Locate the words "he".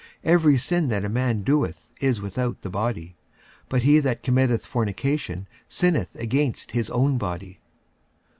3.83-3.99